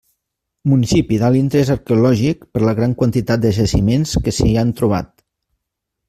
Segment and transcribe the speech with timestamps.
[0.69, 5.13] Municipi d'alt interés arqueològic per la gran quantitat de jaciments que s'hi han trobat.